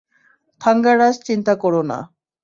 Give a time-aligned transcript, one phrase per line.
[0.61, 1.99] থাঙ্গারাজ, চিন্তা করো না।